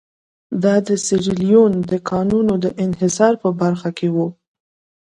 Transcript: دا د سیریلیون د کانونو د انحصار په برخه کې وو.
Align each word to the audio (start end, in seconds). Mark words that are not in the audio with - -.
دا 0.63 0.75
د 0.87 0.89
سیریلیون 1.05 1.73
د 1.91 1.93
کانونو 2.09 2.53
د 2.63 2.65
انحصار 2.83 3.33
په 3.43 3.49
برخه 3.61 3.89
کې 3.97 4.07
وو. 4.15 4.27